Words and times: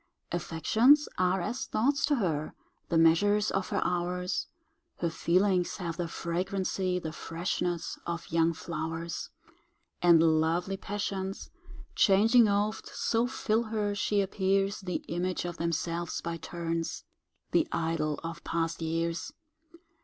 Affections 0.31 1.07
are 1.19 1.41
as 1.41 1.67
thoughts 1.67 2.07
to 2.07 2.15
her, 2.15 2.55
The 2.89 2.97
measures 2.97 3.51
of 3.51 3.69
her 3.69 3.83
hours; 3.85 4.47
Her 4.97 5.11
feelings 5.11 5.77
have 5.77 5.97
the 5.97 6.07
flagrancy, 6.07 6.97
The 6.97 7.11
freshness 7.11 7.99
of 8.07 8.31
young 8.31 8.53
flowers; 8.53 9.29
And 10.01 10.41
lovely 10.41 10.75
passions, 10.75 11.51
changing 11.93 12.47
oft, 12.47 12.87
So 12.87 13.27
fill 13.27 13.65
her, 13.65 13.93
she 13.93 14.21
appears 14.21 14.79
The 14.81 15.05
image 15.07 15.45
of 15.45 15.57
themselves 15.57 16.19
by 16.19 16.37
turns,— 16.37 17.03
The 17.51 17.67
idol 17.71 18.19
of 18.23 18.43
past 18.43 18.81
years! 18.81 19.31